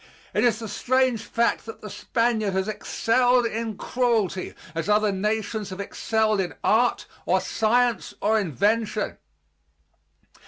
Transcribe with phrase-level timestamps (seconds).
[0.33, 5.69] It is a strange fact that the Spaniard has excelled in cruelty as other nations
[5.69, 9.19] have excelled in art or science or invention.